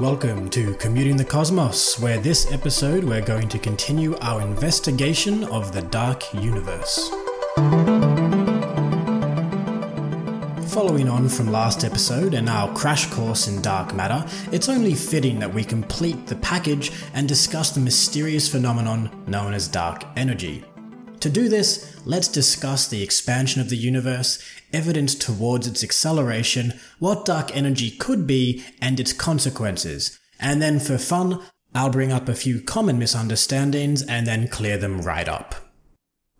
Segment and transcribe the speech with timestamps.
[0.00, 5.72] Welcome to Commuting the Cosmos, where this episode we're going to continue our investigation of
[5.72, 7.08] the Dark Universe.
[10.72, 15.40] Following on from last episode and our crash course in dark matter, it's only fitting
[15.40, 20.64] that we complete the package and discuss the mysterious phenomenon known as dark energy.
[21.20, 24.38] To do this, let's discuss the expansion of the universe,
[24.72, 30.18] evidence towards its acceleration, what dark energy could be, and its consequences.
[30.38, 31.42] And then for fun,
[31.74, 35.56] I'll bring up a few common misunderstandings and then clear them right up.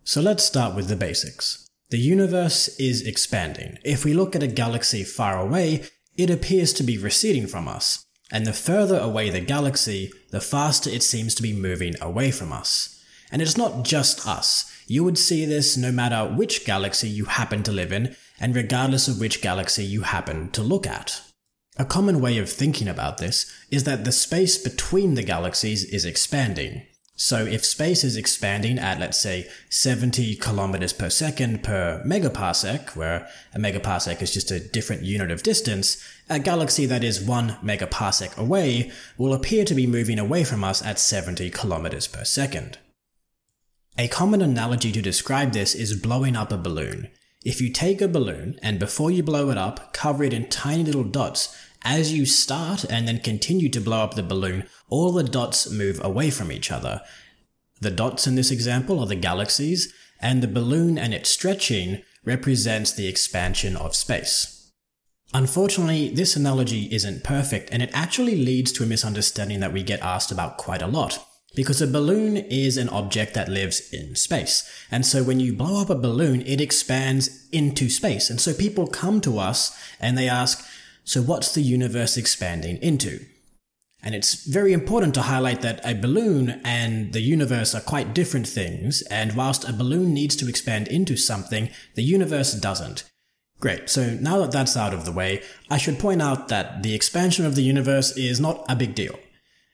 [0.03, 1.67] So let's start with the basics.
[1.89, 3.79] The universe is expanding.
[3.83, 5.83] If we look at a galaxy far away,
[6.17, 8.05] it appears to be receding from us.
[8.31, 12.53] And the further away the galaxy, the faster it seems to be moving away from
[12.53, 12.98] us.
[13.31, 14.71] And it's not just us.
[14.87, 19.07] You would see this no matter which galaxy you happen to live in, and regardless
[19.07, 21.21] of which galaxy you happen to look at.
[21.77, 26.05] A common way of thinking about this is that the space between the galaxies is
[26.05, 26.81] expanding.
[27.15, 33.27] So if space is expanding at, let's say, 70 kilometers per second per megaparsec, where
[33.53, 38.37] a megaparsec is just a different unit of distance, a galaxy that is one megaparsec
[38.37, 42.77] away will appear to be moving away from us at 70 kilometers per second.
[43.99, 47.09] A common analogy to describe this is blowing up a balloon.
[47.43, 50.85] If you take a balloon and before you blow it up, cover it in tiny
[50.85, 55.25] little dots, as you start and then continue to blow up the balloon, all the
[55.25, 57.01] dots move away from each other.
[57.81, 62.93] The dots in this example are the galaxies, and the balloon and its stretching represents
[62.93, 64.71] the expansion of space.
[65.33, 69.99] Unfortunately, this analogy isn't perfect, and it actually leads to a misunderstanding that we get
[69.99, 71.25] asked about quite a lot.
[71.55, 74.69] Because a balloon is an object that lives in space.
[74.91, 78.29] And so when you blow up a balloon, it expands into space.
[78.29, 80.65] And so people come to us and they ask,
[81.03, 83.25] so what's the universe expanding into?
[84.01, 88.47] And it's very important to highlight that a balloon and the universe are quite different
[88.47, 93.03] things, and whilst a balloon needs to expand into something, the universe doesn't.
[93.59, 96.95] Great, so now that that's out of the way, I should point out that the
[96.95, 99.19] expansion of the universe is not a big deal.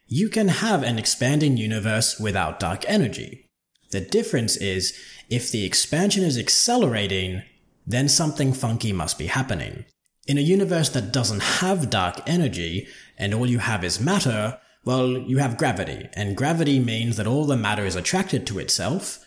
[0.08, 3.46] You can have an expanding universe without dark energy.
[3.92, 4.94] The difference is,
[5.30, 7.42] if the expansion is accelerating,
[7.88, 9.86] then something funky must be happening.
[10.28, 15.18] In a universe that doesn't have dark energy, and all you have is matter, well,
[15.18, 19.26] you have gravity, and gravity means that all the matter is attracted to itself.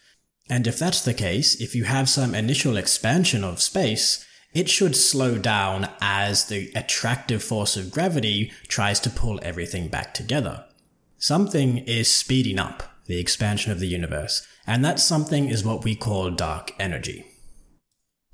[0.48, 4.24] And if that's the case, if you have some initial expansion of space,
[4.54, 10.14] it should slow down as the attractive force of gravity tries to pull everything back
[10.14, 10.64] together.
[11.20, 15.96] Something is speeding up the expansion of the universe, and that something is what we
[15.96, 17.26] call dark energy.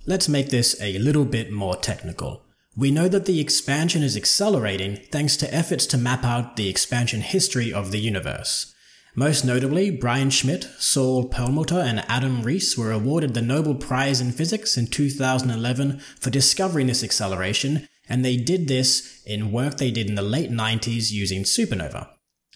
[0.04, 2.44] Let's make this a little bit more technical.
[2.76, 7.22] We know that the expansion is accelerating thanks to efforts to map out the expansion
[7.22, 8.74] history of the universe.
[9.14, 14.30] Most notably, Brian Schmidt, Saul Perlmutter, and Adam Riess were awarded the Nobel Prize in
[14.30, 20.10] Physics in 2011 for discovering this acceleration, and they did this in work they did
[20.10, 22.08] in the late 90s using supernova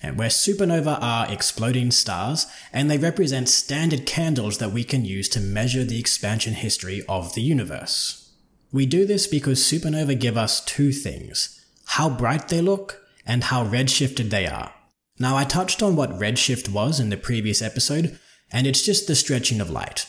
[0.02, 5.28] and where supernova are exploding stars, and they represent standard candles that we can use
[5.30, 8.32] to measure the expansion history of the universe.
[8.70, 11.54] We do this because supernova give us two things
[11.92, 14.74] how bright they look and how redshifted they are.
[15.18, 18.18] Now, I touched on what redshift was in the previous episode,
[18.52, 20.06] and it's just the stretching of light.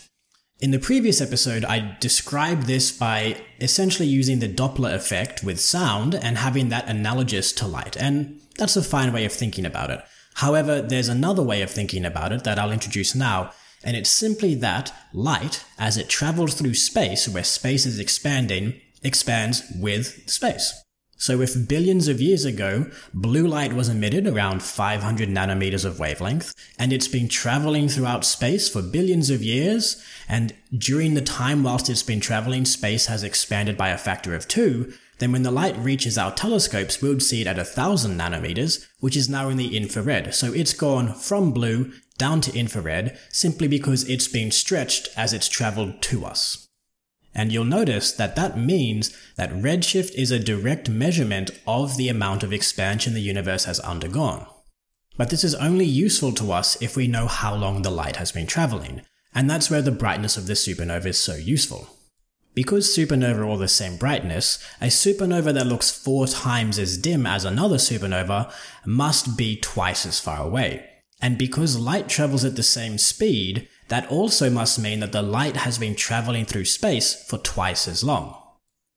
[0.61, 6.13] In the previous episode, I described this by essentially using the Doppler effect with sound
[6.13, 10.01] and having that analogous to light, and that's a fine way of thinking about it.
[10.33, 13.53] However, there's another way of thinking about it that I'll introduce now,
[13.85, 19.63] and it's simply that light, as it travels through space where space is expanding, expands
[19.77, 20.73] with space.
[21.19, 26.53] So if billions of years ago, blue light was emitted around 500 nanometers of wavelength,
[26.79, 31.89] and it's been traveling throughout space for billions of years, and during the time whilst
[31.89, 35.75] it's been traveling, space has expanded by a factor of two, then when the light
[35.77, 39.75] reaches our telescopes, we would see it at 1000 nanometers, which is now in the
[39.75, 40.33] infrared.
[40.33, 45.49] So it's gone from blue down to infrared simply because it's been stretched as it's
[45.49, 46.68] traveled to us.
[47.39, 52.43] And you'll notice that that means that redshift is a direct measurement of the amount
[52.43, 54.45] of expansion the universe has undergone.
[55.15, 58.33] But this is only useful to us if we know how long the light has
[58.33, 59.03] been traveling,
[59.33, 61.87] and that's where the brightness of the supernova is so useful.
[62.55, 67.25] Because supernovae are all the same brightness, a supernova that looks four times as dim
[67.25, 68.51] as another supernova
[68.85, 70.85] must be twice as far away.
[71.21, 75.57] And because light travels at the same speed, that also must mean that the light
[75.57, 78.35] has been traveling through space for twice as long.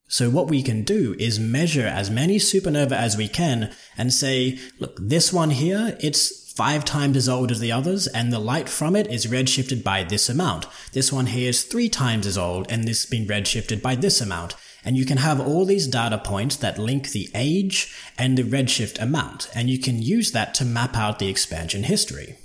[0.07, 4.59] So what we can do is measure as many supernova as we can and say,
[4.79, 8.69] look, this one here, it's five times as old as the others, and the light
[8.69, 10.67] from it is redshifted by this amount.
[10.91, 14.21] This one here is three times as old, and this has been redshifted by this
[14.21, 14.55] amount.
[14.85, 19.01] And you can have all these data points that link the age and the redshift
[19.01, 22.35] amount, and you can use that to map out the expansion history.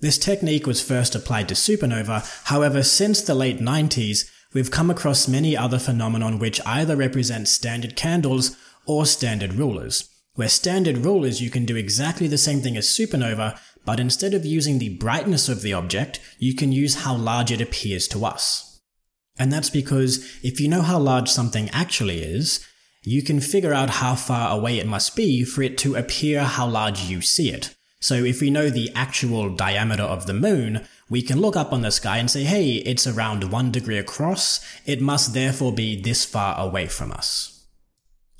[0.00, 5.26] This technique was first applied to supernova, however, since the late 90s, we've come across
[5.26, 10.10] many other phenomenon which either represent standard candles or standard rulers.
[10.34, 14.44] Where standard rulers you can do exactly the same thing as supernova, but instead of
[14.44, 18.82] using the brightness of the object, you can use how large it appears to us.
[19.38, 22.66] And that's because if you know how large something actually is,
[23.02, 26.66] you can figure out how far away it must be for it to appear how
[26.66, 27.75] large you see it.
[28.00, 31.82] So if we know the actual diameter of the moon, we can look up on
[31.82, 36.24] the sky and say, hey, it's around one degree across, it must therefore be this
[36.24, 37.66] far away from us.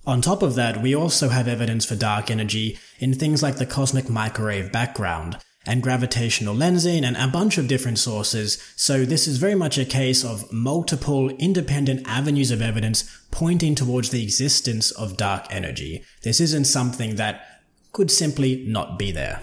[0.04, 3.66] On top of that, we also have evidence for dark energy in things like the
[3.66, 9.38] cosmic microwave background, and gravitational lensing and a bunch of different sources, so this is
[9.38, 15.16] very much a case of multiple independent avenues of evidence pointing towards the existence of
[15.16, 16.04] dark energy.
[16.22, 17.55] This isn't something that
[17.96, 19.40] could simply not be there.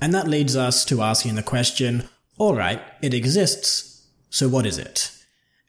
[0.00, 2.08] And that leads us to asking the question,
[2.38, 5.12] alright, it exists, so what is it?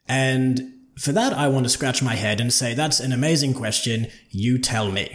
[0.08, 4.06] And for that, I want to scratch my head and say that's an amazing question,
[4.30, 5.14] you tell me.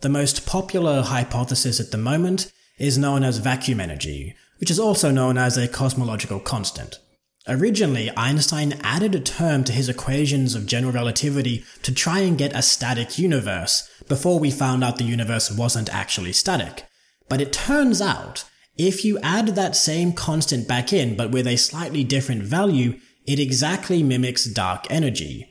[0.00, 2.50] The most popular hypothesis at the moment
[2.80, 6.98] is known as vacuum energy, which is also known as a cosmological constant.
[7.48, 12.54] Originally, Einstein added a term to his equations of general relativity to try and get
[12.54, 16.86] a static universe, before we found out the universe wasn't actually static.
[17.28, 18.44] But it turns out,
[18.76, 23.40] if you add that same constant back in, but with a slightly different value, it
[23.40, 25.48] exactly mimics dark energy.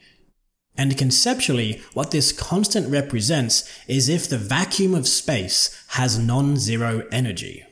[0.78, 7.66] And conceptually, what this constant represents is if the vacuum of space has non-zero energy.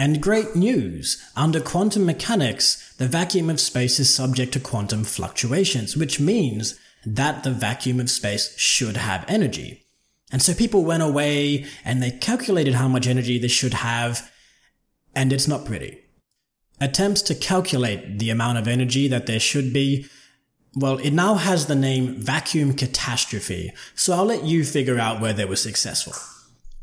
[0.00, 1.22] And great news!
[1.36, 7.44] Under quantum mechanics, the vacuum of space is subject to quantum fluctuations, which means that
[7.44, 9.84] the vacuum of space should have energy.
[10.32, 14.32] And so people went away and they calculated how much energy this should have,
[15.14, 15.98] and it's not pretty.
[16.80, 20.06] Attempts to calculate the amount of energy that there should be,
[20.74, 25.34] well, it now has the name vacuum catastrophe, so I'll let you figure out where
[25.34, 26.14] they were successful.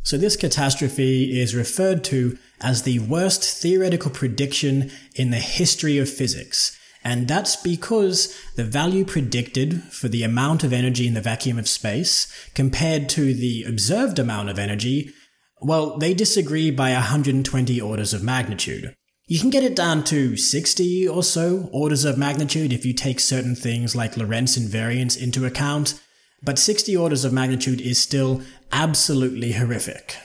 [0.03, 6.09] So this catastrophe is referred to as the worst theoretical prediction in the history of
[6.09, 6.77] physics.
[7.03, 11.69] And that's because the value predicted for the amount of energy in the vacuum of
[11.69, 15.13] space compared to the observed amount of energy,
[15.61, 18.93] well, they disagree by 120 orders of magnitude.
[19.27, 23.19] You can get it down to 60 or so orders of magnitude if you take
[23.19, 26.01] certain things like Lorentz invariance into account,
[26.47, 28.41] but 60 orders of magnitude is still
[28.71, 30.15] absolutely horrific.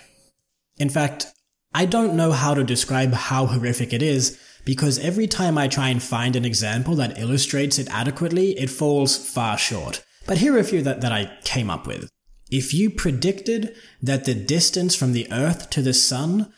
[0.77, 1.27] In fact,
[1.75, 5.89] I don't know how to describe how horrific it is because every time I try
[5.89, 10.05] and find an example that illustrates it adequately, it falls far short.
[10.25, 12.09] But here are a few that, that I came up with.
[12.53, 16.53] If you predicted that the distance from the Earth to the Sun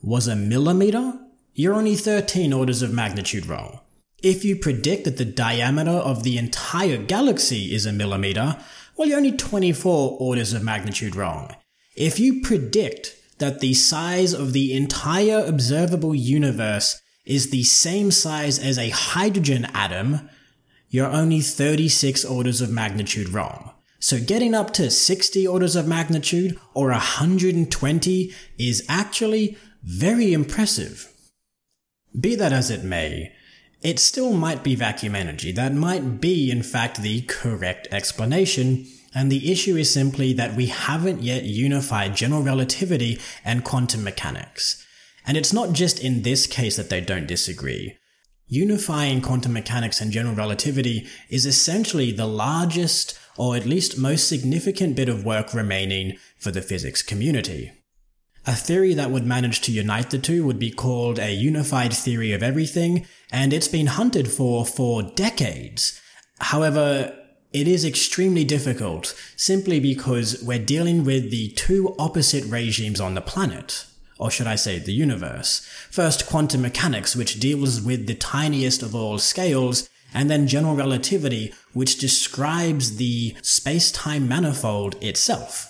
[0.00, 1.18] was a millimeter,
[1.52, 3.80] you're only 13 orders of magnitude wrong.
[4.22, 8.58] If you predict that the diameter of the entire galaxy is a millimeter,
[9.00, 11.56] well, you're only 24 orders of magnitude wrong.
[11.96, 18.58] If you predict that the size of the entire observable universe is the same size
[18.58, 20.28] as a hydrogen atom,
[20.90, 23.72] you're only 36 orders of magnitude wrong.
[24.00, 31.10] So getting up to 60 orders of magnitude or 120 is actually very impressive.
[32.20, 33.32] Be that as it may,
[33.82, 35.52] it still might be vacuum energy.
[35.52, 38.86] That might be, in fact, the correct explanation.
[39.14, 44.86] And the issue is simply that we haven't yet unified general relativity and quantum mechanics.
[45.26, 47.96] And it's not just in this case that they don't disagree.
[48.48, 54.96] Unifying quantum mechanics and general relativity is essentially the largest, or at least most significant
[54.96, 57.72] bit of work remaining for the physics community.
[58.46, 62.32] A theory that would manage to unite the two would be called a unified theory
[62.32, 66.00] of everything, and it's been hunted for for decades.
[66.40, 67.14] However,
[67.52, 73.20] it is extremely difficult simply because we're dealing with the two opposite regimes on the
[73.20, 73.84] planet.
[74.18, 75.60] Or should I say the universe?
[75.90, 81.52] First, quantum mechanics, which deals with the tiniest of all scales, and then general relativity,
[81.72, 85.69] which describes the space-time manifold itself.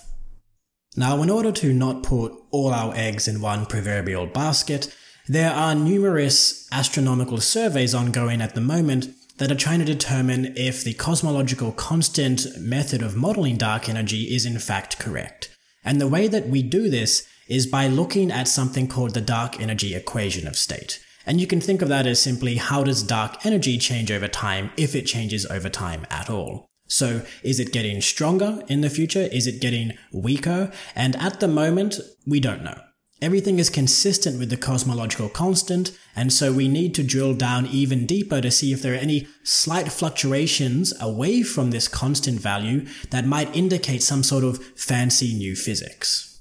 [0.96, 4.92] Now, in order to not put all our eggs in one proverbial basket,
[5.28, 10.82] there are numerous astronomical surveys ongoing at the moment that are trying to determine if
[10.82, 15.56] the cosmological constant method of modeling dark energy is in fact correct.
[15.84, 19.60] And the way that we do this is by looking at something called the dark
[19.60, 20.98] energy equation of state.
[21.24, 24.72] And you can think of that as simply how does dark energy change over time
[24.76, 26.68] if it changes over time at all.
[26.90, 29.28] So is it getting stronger in the future?
[29.32, 30.72] Is it getting weaker?
[30.96, 32.78] And at the moment, we don't know.
[33.22, 38.06] Everything is consistent with the cosmological constant, and so we need to drill down even
[38.06, 43.26] deeper to see if there are any slight fluctuations away from this constant value that
[43.26, 46.40] might indicate some sort of fancy new physics.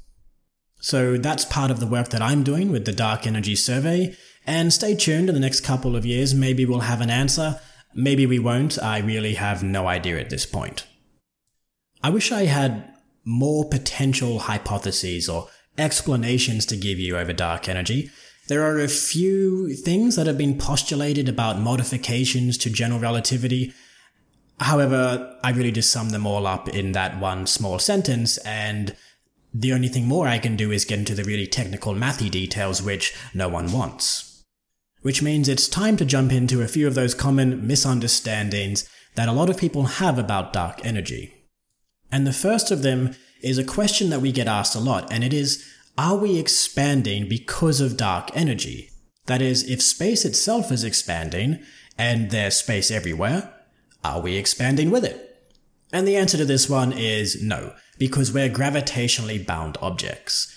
[0.79, 4.15] So that's part of the work that I'm doing with the Dark Energy Survey,
[4.47, 7.59] and stay tuned in the next couple of years, maybe we'll have an answer,
[7.93, 10.85] maybe we won't, I really have no idea at this point.
[12.01, 12.93] I wish I had
[13.25, 18.09] more potential hypotheses or explanations to give you over dark energy.
[18.47, 23.73] There are a few things that have been postulated about modifications to general relativity.
[24.59, 28.95] However, I really just sum them all up in that one small sentence, and
[29.53, 32.81] the only thing more I can do is get into the really technical mathy details
[32.81, 34.28] which no one wants.
[35.01, 39.33] Which means it's time to jump into a few of those common misunderstandings that a
[39.33, 41.33] lot of people have about dark energy.
[42.11, 45.23] And the first of them is a question that we get asked a lot, and
[45.23, 45.65] it is
[45.97, 48.89] Are we expanding because of dark energy?
[49.27, 51.59] That is, if space itself is expanding,
[51.97, 53.53] and there's space everywhere,
[54.03, 55.37] are we expanding with it?
[55.91, 60.55] And the answer to this one is no, because we're gravitationally bound objects.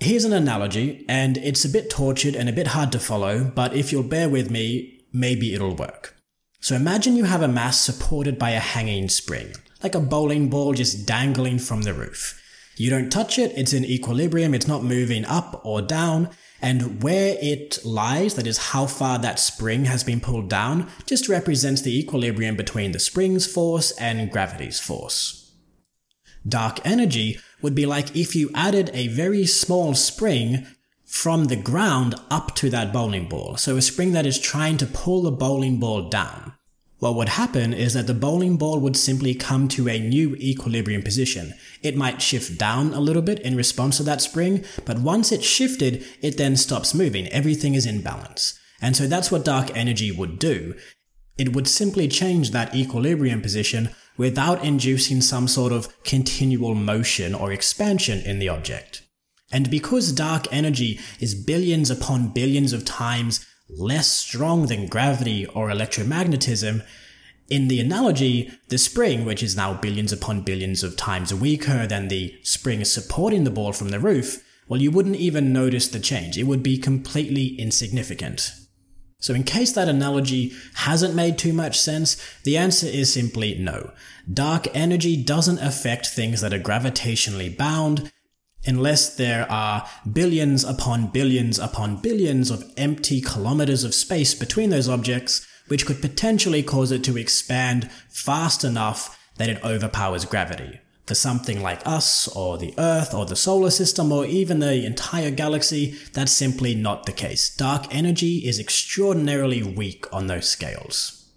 [0.00, 3.74] Here's an analogy, and it's a bit tortured and a bit hard to follow, but
[3.74, 6.14] if you'll bear with me, maybe it'll work.
[6.60, 10.74] So imagine you have a mass supported by a hanging spring like a bowling ball
[10.74, 12.42] just dangling from the roof.
[12.76, 17.36] You don't touch it, it's in equilibrium, it's not moving up or down, and where
[17.40, 21.98] it lies, that is how far that spring has been pulled down, just represents the
[21.98, 25.52] equilibrium between the spring's force and gravity's force.
[26.46, 30.66] Dark energy would be like if you added a very small spring
[31.04, 33.56] from the ground up to that bowling ball.
[33.56, 36.52] So a spring that is trying to pull the bowling ball down.
[36.98, 41.02] What would happen is that the bowling ball would simply come to a new equilibrium
[41.02, 41.54] position.
[41.80, 45.46] It might shift down a little bit in response to that spring, but once it's
[45.46, 47.28] shifted, it then stops moving.
[47.28, 48.58] Everything is in balance.
[48.82, 50.74] And so that's what dark energy would do.
[51.38, 57.52] It would simply change that equilibrium position without inducing some sort of continual motion or
[57.52, 59.02] expansion in the object.
[59.50, 65.68] And because dark energy is billions upon billions of times less strong than gravity or
[65.68, 66.84] electromagnetism,
[67.48, 72.08] in the analogy, the spring, which is now billions upon billions of times weaker than
[72.08, 76.36] the spring supporting the ball from the roof, well, you wouldn't even notice the change.
[76.36, 78.50] It would be completely insignificant.
[79.20, 83.90] So, in case that analogy hasn't made too much sense, the answer is simply no.
[84.32, 88.12] Dark energy doesn't affect things that are gravitationally bound,
[88.64, 94.88] unless there are billions upon billions upon billions of empty kilometers of space between those
[94.88, 100.80] objects, which could potentially cause it to expand fast enough that it overpowers gravity.
[101.08, 105.32] For something like us, or the Earth, or the solar system, or even the entire
[105.32, 107.48] galaxy, that's simply not the case.
[107.56, 111.30] Dark energy is extraordinarily weak on those scales.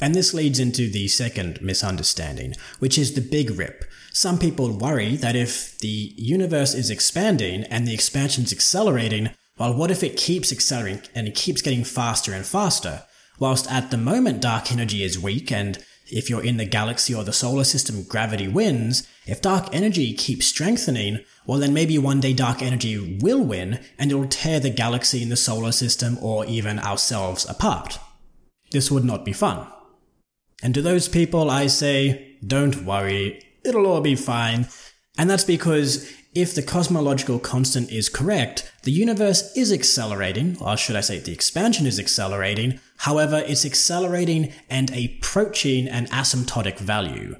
[0.00, 5.16] And this leads into the second misunderstanding, which is the Big Rip, some people worry
[5.16, 10.16] that if the universe is expanding and the expansion is accelerating, well, what if it
[10.16, 13.02] keeps accelerating and it keeps getting faster and faster?
[13.40, 17.24] Whilst at the moment dark energy is weak and if you're in the galaxy or
[17.24, 19.08] the solar system, gravity wins.
[19.26, 24.10] If dark energy keeps strengthening, well then maybe one day dark energy will win and
[24.10, 27.98] it'll tear the galaxy and the solar system or even ourselves apart.
[28.70, 29.66] This would not be fun.
[30.62, 34.68] And to those people I say, don't worry, it'll all be fine.
[35.16, 40.96] And that's because if the cosmological constant is correct, the universe is accelerating, or should
[40.96, 47.36] I say the expansion is accelerating, however, it's accelerating and approaching an asymptotic value.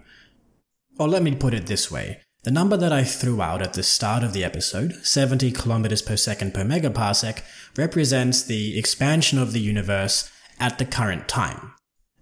[0.98, 2.20] Or let me put it this way.
[2.44, 6.16] The number that I threw out at the start of the episode, 70 kilometers per
[6.16, 7.42] second per megaparsec,
[7.76, 11.72] represents the expansion of the universe at the current time.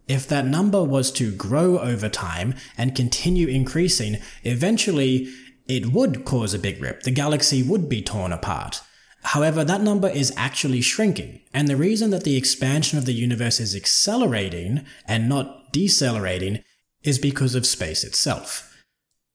[0.08, 5.28] If that number was to grow over time and continue increasing, eventually
[5.66, 7.02] it would cause a big rip.
[7.02, 8.81] The galaxy would be torn apart.
[9.23, 13.61] However, that number is actually shrinking, and the reason that the expansion of the universe
[13.61, 16.62] is accelerating and not decelerating
[17.02, 18.69] is because of space itself.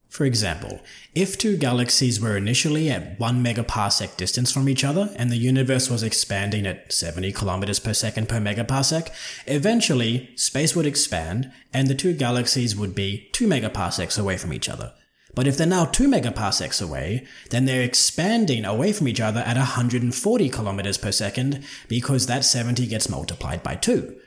[0.10, 0.82] For example,
[1.14, 5.90] if two galaxies were initially at 1 megaparsec distance from each other and the universe
[5.90, 9.10] was expanding at 70 kilometers per second per megaparsec,
[9.46, 14.70] eventually space would expand and the two galaxies would be 2 megaparsecs away from each
[14.70, 14.94] other.
[15.38, 19.56] But if they're now 2 megaparsecs away, then they're expanding away from each other at
[19.56, 24.20] 140 kilometers per second because that 70 gets multiplied by 2.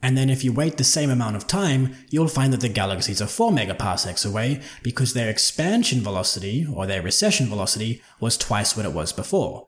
[0.00, 3.20] And then if you wait the same amount of time, you'll find that the galaxies
[3.20, 8.86] are 4 megaparsecs away because their expansion velocity, or their recession velocity, was twice what
[8.86, 9.66] it was before.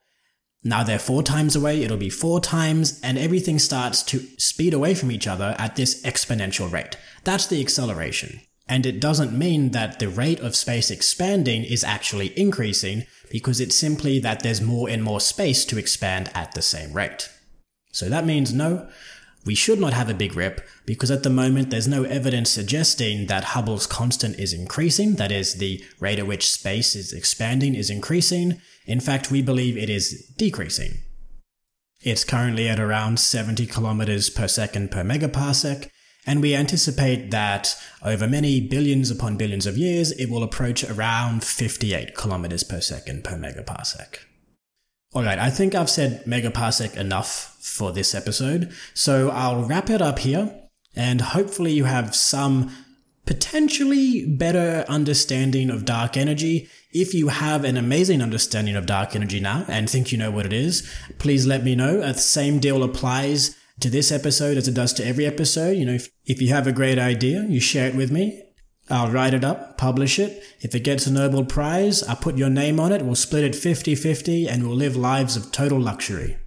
[0.65, 4.95] Now they're 4 times away, it'll be 4 times, and everything starts to speed away
[4.95, 6.97] from each other at this exponential rate.
[7.25, 8.41] That's the acceleration.
[8.69, 13.77] And it doesn't mean that the rate of space expanding is actually increasing, because it's
[13.77, 17.31] simply that there's more and more space to expand at the same rate.
[17.93, 18.89] So that means no,
[19.45, 23.27] we should not have a big rip because at the moment there's no evidence suggesting
[23.27, 27.89] that Hubble's constant is increasing, that is, the rate at which space is expanding is
[27.89, 28.61] increasing.
[28.87, 30.99] In fact, we believe it is decreasing.
[32.03, 35.89] It's currently at around 70 kilometers per second per megaparsec,
[36.29, 41.43] and we anticipate that over many billions upon billions of years, it will approach around
[41.43, 44.19] 58 kilometers per second per megaparsec.
[45.17, 50.19] Alright, I think I've said megaparsec enough for this episode, so I'll wrap it up
[50.19, 50.55] here,
[50.95, 52.71] and hopefully you have some
[53.25, 56.69] potentially better understanding of dark energy.
[56.93, 60.45] If you have an amazing understanding of dark energy now and think you know what
[60.45, 60.87] it is,
[61.19, 62.03] please let me know.
[62.03, 65.77] Uh, the same deal applies to this episode as it does to every episode.
[65.77, 68.43] You know, if, if you have a great idea, you share it with me
[68.91, 70.43] I'll write it up, publish it.
[70.61, 73.55] If it gets a Nobel Prize, I'll put your name on it, we'll split it
[73.55, 76.39] 50 50, and we'll live lives of total luxury.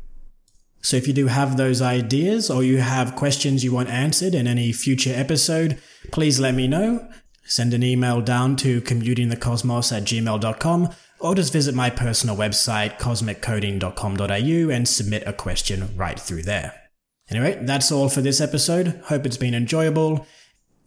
[0.81, 4.47] So if you do have those ideas or you have questions you want answered in
[4.47, 5.77] any future episode,
[6.11, 7.07] please let me know.
[7.43, 14.73] Send an email down to commutingthecosmos at gmail.com or just visit my personal website, cosmiccoding.com.au,
[14.73, 16.80] and submit a question right through there.
[17.29, 19.01] Anyway, that's all for this episode.
[19.05, 20.25] Hope it's been enjoyable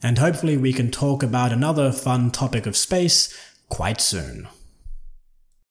[0.04, 3.34] and hopefully we can talk about another fun topic of space
[3.70, 4.46] quite soon.